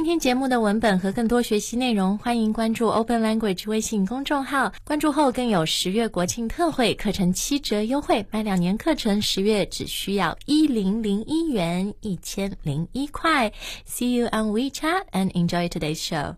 [0.00, 4.72] 今天节目的文本和更多学习内容，欢迎关注 Open Language 微信公众号。
[4.82, 13.52] 关注后更有十月国庆特惠课程七折优惠，买两年课程十月只需要一零零一元，一千零一块。
[13.86, 16.36] See you on WeChat and enjoy today's show.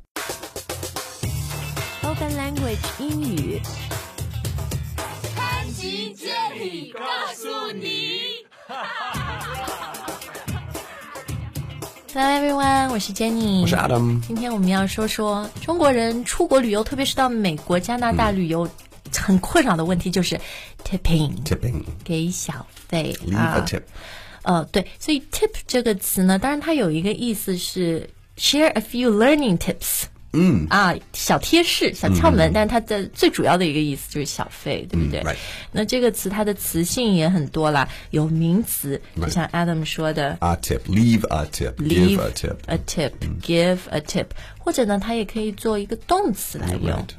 [2.02, 3.60] Open Language 英语。
[5.36, 8.44] 潘吉告诉你。
[12.14, 14.20] Hello everyone，我是 Jenny，我是 Adam。
[14.20, 18.68] 今天我们要说说中国人出国旅游，特别是到美国、加拿大旅游，
[19.16, 20.38] 很困扰的问题就是
[20.84, 21.82] tipping，Tipping.
[22.04, 23.60] 给小费 Leave 啊 a。
[23.64, 23.82] tip.
[24.42, 30.02] 呃，对，所以 tip 这个词呢，当然它有一个意思是 share a few learning tips。
[30.32, 35.22] 嗯啊，小贴士、小窍门，但是它的最主要的一个意思就是小费，对不对？
[35.70, 40.80] 那这个词它的词性也很多啦，有名词，就像 Adam 说的 A tip.
[40.86, 41.74] Leave a tip.
[41.76, 42.56] leave Give a tip.
[42.66, 44.26] a tip, give a tip，
[44.58, 47.14] 或者呢，它也可以做一个动词来用 Right.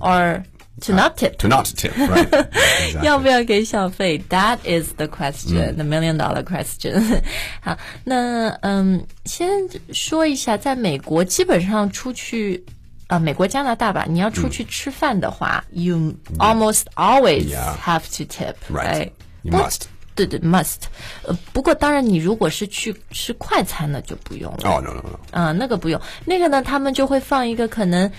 [0.00, 0.42] Um,
[0.81, 0.93] to tip.
[0.93, 1.91] ，or to not tip， To not tip.
[1.97, 2.29] Right.
[2.29, 3.03] exactly.
[3.03, 4.23] 要不要给小费？
[4.29, 7.21] That is the question, the million dollar question
[7.61, 9.49] 。好，那嗯，先
[9.93, 12.63] 说一下，在美国基本上出去。
[13.07, 17.75] 啊，美国、加拿大吧，你要出去吃饭的话、y o u almost always Yeah.
[17.77, 19.11] have to tip, Right.
[19.41, 19.81] You 不 must.
[20.15, 20.83] 对对，must。
[21.23, 24.59] 呃，不过当然，你如果是去吃快餐的就不用了。
[24.63, 25.19] Oh, no, no, no.
[25.31, 28.09] 嗯，那个不用，那个呢，他们就会放一个可能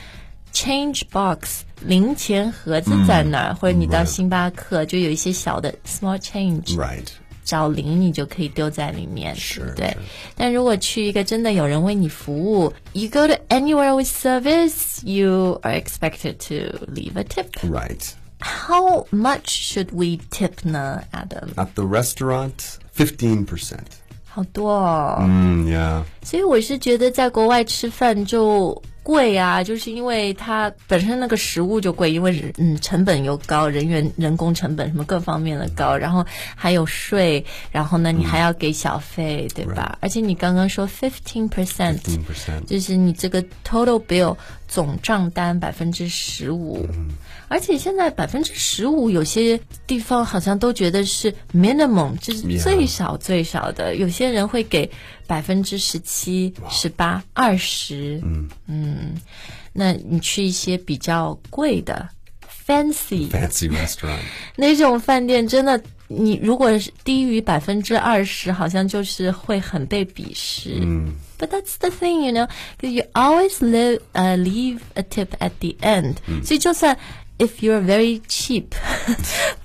[0.52, 7.07] change box 零钱盒子在那儿，或者你到星巴克就有一些小的 small change，、Right.
[7.43, 9.95] 找零你就可以丢在里面，是对。
[10.35, 17.47] 但如果去一个真的有人为你服务，you go to anywhere with service, you are expected to leave a tip.
[17.63, 18.03] Right.
[18.39, 22.53] How much should we tip 呢，Adam？At the restaurant,
[22.95, 23.77] 15%.
[24.25, 25.17] 好多哦。
[25.21, 26.03] Mm, yeah.
[26.23, 39.97] 所以我是觉得在国外吃饭就贵啊，就是因为它本身那个食物就贵，因为嗯成本又高，人员人工成本什么各方面的高，然后还有税，然后呢你还要给小费，对吧？
[40.01, 42.65] 而且你刚刚说 fifteen percent，15%.
[42.67, 44.35] 就是你这个 total bill
[44.67, 46.85] 总账单百分之十五。
[47.49, 53.95] 而且现在百分之十五，有些地方好像都觉得是 minimum，就是最少最少的。
[53.95, 54.91] 有些人会给
[55.27, 58.19] 百分之十七、十八、二十。
[58.25, 58.96] 嗯嗯
[59.72, 62.08] 那你去一些比较贵的
[62.66, 64.18] fancy Fancy restaurant.
[64.56, 70.80] 那种饭店，真的，你如果是低于百分之二十，好像就是会很被鄙视。
[71.38, 72.48] But that's the thing, you know,
[72.80, 76.16] 'cause you always live, uh, leave a tip at the end.
[76.44, 76.96] 所以就算
[77.38, 78.66] if you're very cheap，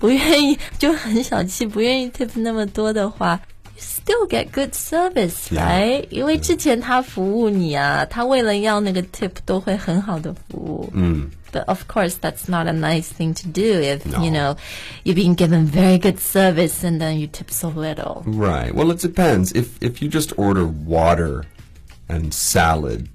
[0.00, 3.40] 不愿意就很小气，不愿意 tip 那么多的话。
[3.82, 5.66] you Still get good service, Yeah.
[5.68, 6.06] right？
[6.10, 10.90] 因为之前他服务你啊，他为了要那个 tip 都会很好的服务。
[10.94, 11.30] 嗯。
[11.50, 14.56] But of course, that's not a nice thing to do if, you know,
[15.02, 18.22] you're being given very good service and then you tip so little.
[18.26, 18.74] Right.
[18.74, 19.52] Well, it depends.
[19.52, 21.44] If if you just order water
[22.08, 23.08] and salad,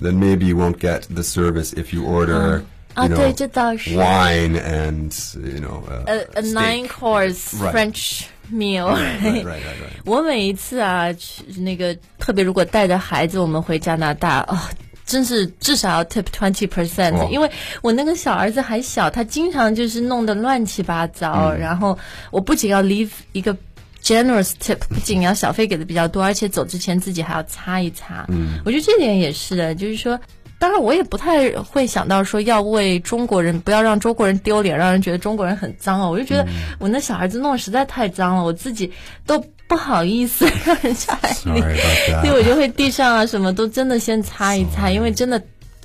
[0.00, 2.62] then maybe you won't get the service if you order,
[2.94, 3.90] Ah, you 对， know, 这倒是。
[3.96, 5.12] wine and
[5.42, 6.54] you know uh, a, a steak.
[6.54, 7.72] nine course Right.
[7.72, 8.87] French meal.
[8.87, 10.01] Right, right, right, right.
[10.05, 14.57] 我每一次啊，去那个特别如果带着孩子我们回加拿大哦。
[15.05, 17.47] 真是至少要 tip twenty percent，、哦因为
[17.83, 21.53] 我那个小儿子还小，他经常就是弄得乱七八糟。
[21.53, 21.95] 然后
[22.31, 23.55] 我不仅要 leave 一个
[24.01, 28.25] generous tip，不仅要小费给的比较多，而且走之前自己还要擦一擦。
[28.29, 30.19] 嗯，我觉得这点也是的，就是说。
[30.65, 36.09] 当然，我也不太会想到说要为中国人不要让中国人丢脸，让人觉得中国人很脏哦。
[36.09, 36.43] 我就觉得
[36.79, 38.91] 我那小孩子弄得实在太脏了，我自己
[39.27, 39.37] 都
[39.67, 41.77] 不好意思 让人家来 Sorry about
[42.09, 42.21] that.
[42.21, 45.39] 所以我就会地上啊什么都真的先擦一擦，因为真的，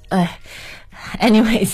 [0.09, 0.39] 哎
[1.21, 1.73] ，anyways，、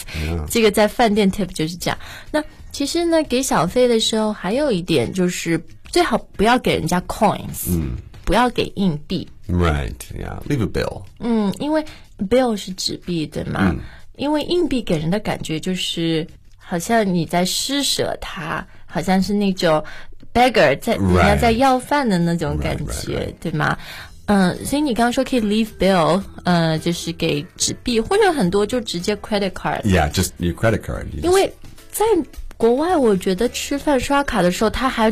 [0.50, 1.96] 这个在饭店 tip 就是这样。
[2.32, 2.42] 那
[2.72, 7.90] 其实呢，给小费的时候还有一点就是最好不要给人家 coins，嗯，
[8.24, 9.28] 不要给硬币。
[9.47, 9.93] Right.
[10.17, 10.39] Yeah.
[10.47, 11.03] Leave a bill.
[11.19, 11.83] 嗯，因为
[12.29, 13.75] bill 是纸币，对吗？
[14.17, 19.83] 因为硬币给人的感觉就是好像你在施舍它，好像是那种
[20.33, 21.39] beggar 在人家 Right.
[21.39, 23.77] 在要饭的那种感 Right, right, 觉对吗？
[24.27, 30.09] 嗯，所以你刚刚说可以 leave bill，呃，就是给纸币，或者很多就直接 credit card， Yeah.
[30.11, 31.05] Just your credit card.
[31.11, 31.53] You 因 just- 为
[31.91, 32.05] 在
[32.57, 35.11] 国外，我觉得吃饭刷卡的时候，他还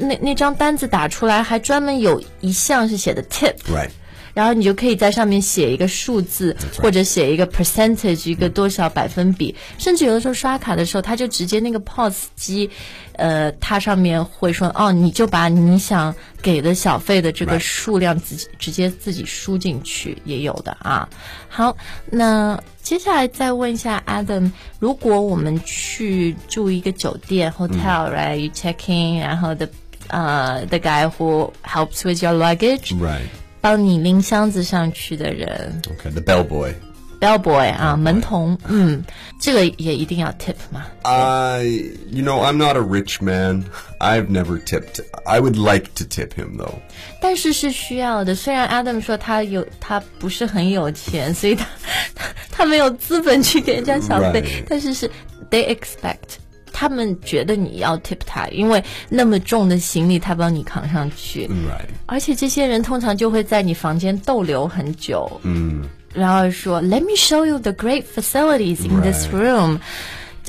[0.00, 3.90] 那那张单子打出来，还专门有一项是写的 tip，right.
[4.32, 12.70] 然后你就可以在上面写一个数字，或者写一个 percentage，一个多少百分比，甚至有的时候刷卡的时候，他就直接那个 POS 机，
[13.14, 21.08] 呃，它上面会说，哦，你就把你想给的小费的这个数量自己直接自己输进去，也有的啊。
[21.48, 21.76] 好，
[22.08, 29.66] 那接下来再问一下 Adam，如果我们去住一个酒店 hotel，right？You check in，然后 the
[30.09, 33.27] 呃 the guy who helps with your luggage， Right.
[33.61, 36.11] 帮你拎箱子上去的人 Okay.
[36.11, 36.73] The bellboy.
[37.19, 39.03] ，bellboy 啊，门童，嗯，
[39.41, 40.85] 这个也一定要 tip 嘛。
[41.01, 41.63] I,
[42.11, 43.63] you know, I'm not a rich man.
[43.99, 44.99] I've never tipped.
[45.25, 46.75] I would like to tip him though.
[47.21, 48.35] 但是是需要的。
[48.35, 51.65] 虽然 Adam 说他有他不是很有钱，所以他
[52.13, 54.63] 他他没有资本去给人家小费 Right.
[54.69, 55.09] 但是是
[55.49, 56.37] they expect。
[56.80, 61.90] 他们觉得你要 tip 他，因为那么重的行李他帮你扛上去，Right.
[62.06, 65.84] 而且这些人通常就会在你房间逗留很久，嗯，
[66.14, 69.80] 然后说 Let me show you the great facilities in this room。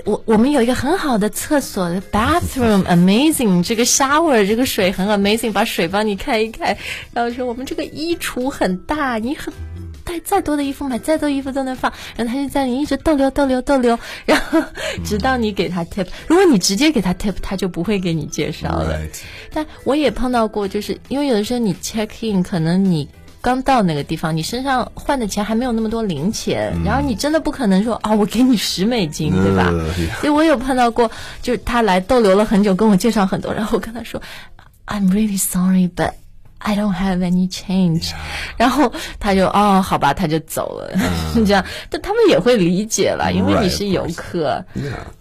[0.05, 6.77] 我我们有一个很好的厕所的 bathroom amazing，这个 shower 这个水很 amazing，把水帮你开一开，
[7.11, 9.53] 然后说我们这个衣橱很大，你很
[10.11, 14.61] 带再多的衣服买再多衣服都能放，然后他就在你一直逗留逗留逗留，然后
[15.05, 18.99] 直到你给他 tip，如果你直接给他 tip，他就不会给你介绍了。
[19.53, 23.07] 但我也碰到过，就是因为有的时候你 check in，可能你
[23.39, 29.71] 刚到那个地方，你身上换的钱还没有那么多零钱，然后你真的不可能说啊、我给你十美金，对吧？
[30.19, 31.09] 所以我有碰到过，
[31.41, 34.21] 就是他来逗留了很久，跟我介绍很多，然后我跟他说
[34.85, 36.11] ，I'm really sorry, but
[36.63, 38.11] I don't have any change，、
[38.55, 40.91] 然后他就哦，好吧，他就走了，
[41.33, 44.63] 这样，但他们也会理解了，因为你是游.客。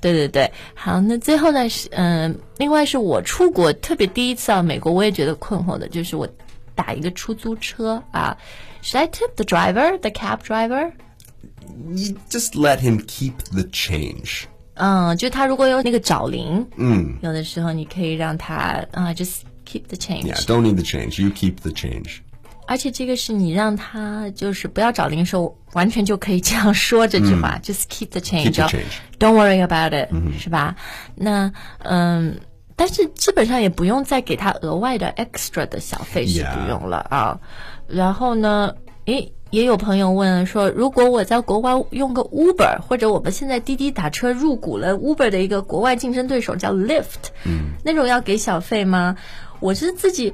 [0.01, 6.29] 对对对，好，那最后呢是嗯、另外是我出国特别第一次到美国，我也觉得困惑的，就是我
[6.75, 8.37] 打一个出租车啊
[8.83, 14.45] ，Should I tip the driver, the cab driver？You just let him keep the change.
[14.75, 19.41] 嗯，就他如果有那个找零，嗯，有的时候你可以让他啊，just
[19.71, 20.25] keep the change。
[20.25, 21.23] Yeah, don't need the change.
[21.23, 22.19] You keep the change.
[22.67, 30.09] 而且这个是你让他就是不要找零售，完全就可以这样说这句话、j u s t keep the change，, Keep the 哦 change don't worry about it，、
[30.41, 30.77] 是吧？
[31.17, 32.41] 那嗯，
[32.77, 37.41] 但是基本上也不用再给他额外的 extra 的小费是不用了啊。
[37.87, 38.75] 然后呢，
[39.07, 39.33] 诶。
[39.51, 49.17] 也有朋友问说，如果我在国外用个 Uber，或者我们现在滴滴打车入股了 Uber 的一个国外竞争对手叫 Lyft，嗯，那种要给小费吗？
[49.59, 50.33] 我是自己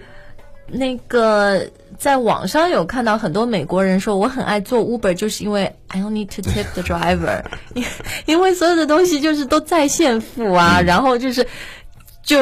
[0.68, 7.42] 那个在网上有看到很多美国人说，我很爱做 Uber，就是因为 I don't need to tip the driver，
[7.74, 7.84] 因
[8.26, 11.46] 因为所有的东西就是都在线付啊，然后就是。
[12.26, 12.40] 就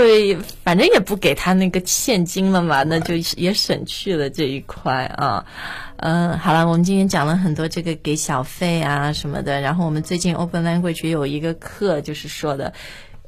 [0.63, 5.45] 反正也不给他那个现金了嘛，那就也省去了这一块啊。
[5.97, 12.73] 嗯，好了，我们今天讲了很多这个给小费啊什么的，然后我们最近 Open Language 也有一个课，就是说的，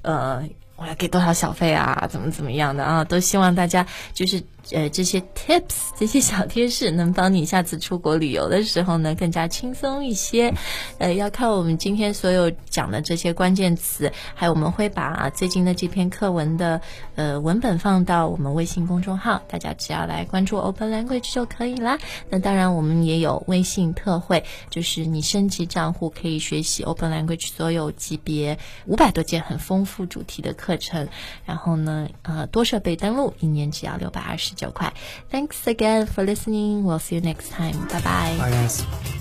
[0.02, 0.42] 呃，
[0.76, 4.42] 我要给多少小费啊，怎么怎么样的啊，都希望大家就是
[4.72, 10.52] 呃这些 tips 这些小贴士能帮你下次出国旅游的时候呢更加轻松一些。
[10.98, 16.80] 呃，要看我们今天所有讲的这些关键词，还有我们会把最近的这篇课文的
[17.14, 21.98] 呃文本放到我们微信公众号，大家只要来关注 Open Language 就可以啦。
[22.28, 31.08] 那当然，我们也有微信特惠，就是你升级账户可以学习 Open Language 所有级别五百多节很丰富主题的课程。
[31.44, 34.92] 然后呢，呃，多设备登录，一年只要六百二十九块。
[35.30, 36.82] Thanks again for listening.
[36.82, 37.86] We'll see you next time.
[37.86, 38.36] Bye bye.
[38.38, 39.15] Bye, guys.